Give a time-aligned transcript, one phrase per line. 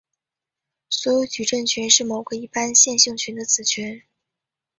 [0.89, 4.01] 所有矩阵群是某个一般线性群的子群。